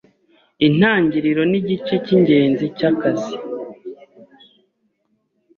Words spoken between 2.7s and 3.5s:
cyakazi.